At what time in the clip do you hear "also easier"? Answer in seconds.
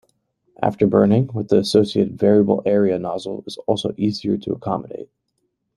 3.67-4.35